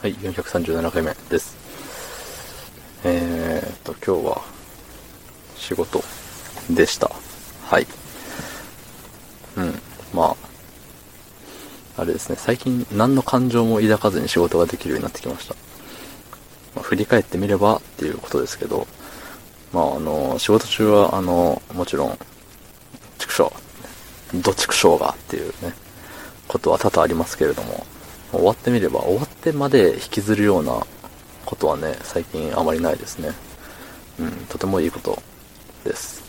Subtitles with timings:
[0.00, 1.56] はい、437回目です。
[3.02, 4.42] えーっと、今日は
[5.56, 6.04] 仕事
[6.70, 7.10] でした。
[7.64, 7.86] はい。
[9.56, 9.74] うん、
[10.14, 10.36] ま
[11.96, 15.56] あ、あれですね、最近何の感情も抱かずに仕事ができるようになってきました。
[16.76, 18.86] まあ、振り返ってみればっていうことですけど、
[19.72, 22.16] まあ、あの、仕事中は、あの、もちろん、
[23.18, 23.52] 畜生、
[24.32, 25.72] ど畜生がっていうね、
[26.46, 27.84] ことは多々ありますけれども、
[28.30, 29.22] 終わってみれば、終わ
[29.52, 30.86] てまで引きずるような
[31.46, 33.30] ことはね、最近あまりないですね。
[34.18, 35.22] うん、とてもいいこと
[35.84, 36.22] です。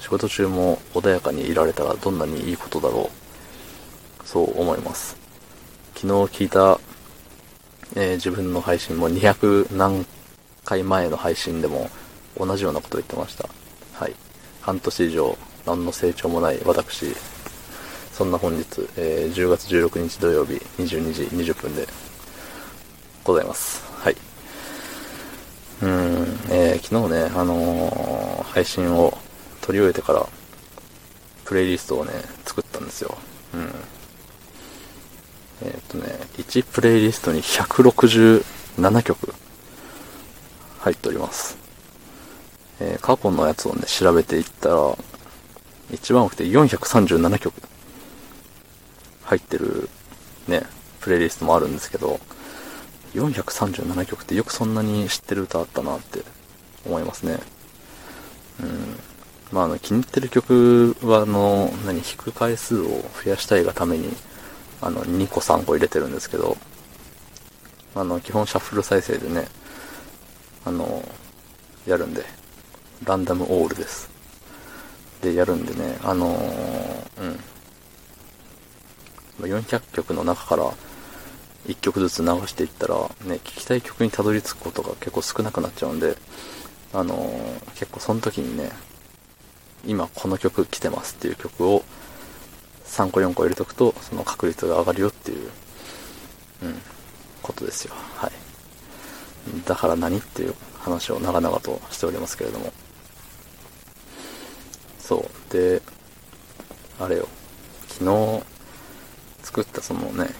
[0.00, 3.10] 仕事中も穏やかにいられたらどんなにいいことだろ
[4.24, 4.26] う。
[4.26, 5.16] そう思います。
[5.94, 6.80] 昨日聞いた、
[7.94, 10.04] えー自分の配信も200何
[10.64, 11.90] 回前の配信でも
[12.36, 13.48] 同じようなことを言ってました。
[13.92, 14.14] はい。
[14.60, 17.14] 半年以上何の成長もない私、
[18.12, 18.64] そんな本日、
[18.96, 21.86] えー10月16日土曜日22時20分で
[23.24, 23.82] ございます。
[24.00, 24.16] はい。
[25.82, 25.90] うん、
[26.50, 29.16] えー昨日ね、あのー配信を
[29.62, 30.26] 撮り終えてから、
[31.44, 32.12] プレイリストをね、
[32.44, 33.16] 作ったんですよ。
[33.54, 33.72] うん。
[35.62, 36.04] えーっとね、
[36.36, 39.34] 1プレイリストに167曲
[40.80, 41.56] 入っております。
[42.78, 44.98] えー過去のやつをね、調べていったら、
[45.90, 47.54] 一番多くて437曲
[49.32, 49.88] 入ってる
[50.46, 50.62] ね、
[51.00, 52.20] プレイリストもあるんですけど、
[53.14, 56.22] 437曲ってよくそんなに知ってる歌あったなって
[56.84, 57.38] 思いますね。
[58.60, 58.98] うん。
[59.52, 62.86] まあ、あの、気に入ってる曲は、あの、何、弾く回数を
[63.24, 64.08] 増やしたいがために、
[64.80, 66.56] あの、2個3個入れてるんですけど、
[67.94, 69.46] あの、基本シャッフル再生でね、
[70.64, 71.02] あの、
[71.86, 72.24] やるんで、
[73.04, 74.10] ランダムオールです。
[75.22, 77.40] で、やるんでね、あのーうん。
[79.46, 80.72] 400曲の中から
[81.66, 86.16] 1曲ずつ流していったら、ね、聞きたい曲にたどり着くことが結構少なくなっちゃうんで、
[86.92, 88.70] あのー結構その時にね、
[89.84, 91.82] 今この曲来てますっていう曲を
[92.84, 95.50] 3個4個入れとくと、その確率が上がるよっていう、
[96.62, 96.74] うん、
[97.42, 97.94] ことですよ。
[98.16, 98.32] はい。
[99.66, 102.72] だから何っていう話を長々としておりますけれども。
[105.00, 105.52] そう。
[105.52, 105.82] で、
[107.00, 107.26] あれよ。
[107.88, 108.51] 昨日
[109.52, 110.30] 作ったそのね、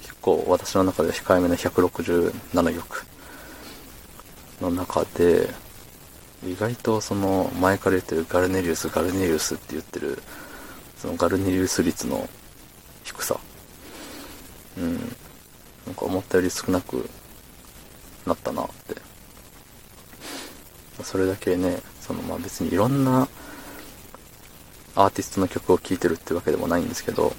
[0.00, 3.06] 結構私の中で控えめな167曲
[4.62, 5.50] の中で、
[6.42, 10.22] 意外とその前から言ってるガルネリウス、ガルネリウスって言ってる、
[10.96, 12.26] そのガルネリウス率の
[13.04, 13.38] 低さ。
[14.78, 14.94] うん。
[14.94, 17.10] なんか思ったより少なく
[18.24, 18.96] なったなって。
[21.04, 23.28] それだけね、そのまあ別にいろんな
[24.94, 27.34] アーティストの曲を聴いてるってわけでもないんですけど、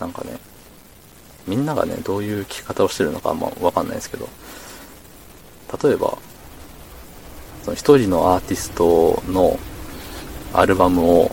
[0.00, 0.38] なんかね、
[1.46, 4.28] みんながね、どういう聴き方をしてるのかあんまわかんないですけど、
[5.82, 6.16] 例えば、
[7.64, 9.58] その一人のアーティストの
[10.52, 11.30] アルバムを、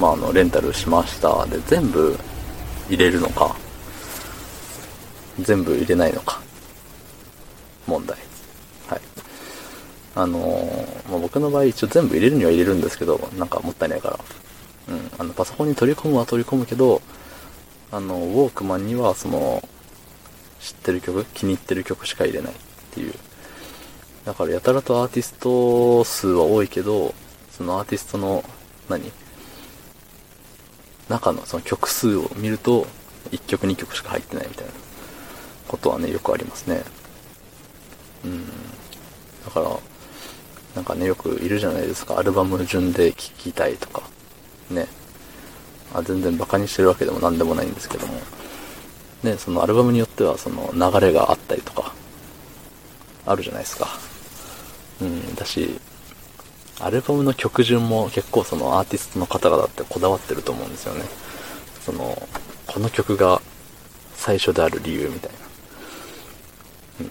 [0.00, 1.46] まあ、あの、レンタルしました。
[1.46, 2.16] で、全部
[2.88, 3.56] 入れるのか、
[5.40, 6.40] 全部入れないのか、
[7.86, 8.18] 問題。
[8.88, 9.00] はい。
[10.14, 14.20] あのーまあ、僕の場合一応全部入れるには入れるんですけど、なんかもったいないから。
[14.88, 15.10] うん。
[15.18, 17.00] あの、パソコンに取り込むは取り込むけど、
[17.94, 19.62] あの、ウォークマンにはその、
[20.58, 22.56] 知ってる曲、気に入ってる曲しか入れないっ
[22.90, 23.14] ていう。
[24.24, 27.14] だからやたらとアーティスト数は多いけど、
[27.52, 28.42] そのアーティストの、
[28.88, 29.12] 何？
[31.08, 32.88] 中のその曲数を見ると、
[33.30, 34.72] 1曲2曲しか入ってないみたいな
[35.68, 36.82] ことはね、よくありますね。
[38.24, 38.44] うん。
[39.44, 39.70] だから、
[40.74, 42.18] なんかね、よくいるじゃないですか。
[42.18, 44.02] アルバム順で聴きたいとか。
[44.70, 44.88] ね。
[45.92, 48.14] あ全然バカにしてるわけでも何でもないんですけども。
[49.22, 51.94] ね、そのアルバムによっては、その流れがあったりとか、
[53.26, 53.88] あるじゃないですか。
[55.00, 55.80] うん、だし、
[56.80, 61.04] アルバムの曲順も結構そのアーティストの方々ってこだわってると思うんですよね。
[61.84, 62.28] その、
[62.66, 63.40] この曲が
[64.14, 65.44] 最初である理由みたいな。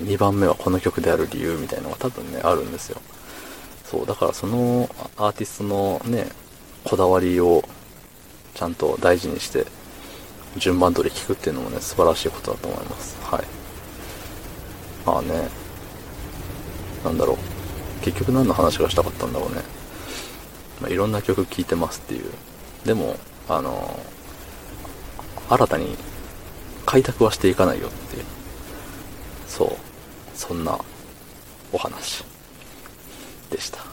[0.06, 3.02] 2番目はこの曲である理由みたいなのが多分ね、あるんですよ。
[3.86, 6.30] そう、だからそのアーティストのね、
[6.84, 7.64] こだわりを
[8.54, 9.66] ちゃんと大事にして、
[10.58, 13.18] 順番通り聴くっていうのもね、素晴らしいことだと思います。
[13.24, 13.44] はい。
[15.06, 15.50] まあね、
[17.04, 17.38] なんだろう。
[18.04, 19.62] 結局何の話がしたかったんだろうね。
[20.82, 22.32] まあ、いろんな曲聴いてますっていう。
[22.86, 23.16] でも、
[23.48, 24.00] あの、
[25.50, 25.98] 新たに
[26.86, 28.26] 開拓はしていかないよっていう。
[29.48, 29.78] そう。
[30.36, 30.78] そんな
[31.72, 32.24] お話
[33.50, 33.93] でした。